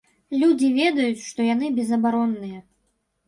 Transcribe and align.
Людзі 0.43 0.69
ведаюць, 0.77 1.25
што 1.27 1.45
яны 1.49 1.69
безабаронныя. 1.77 2.59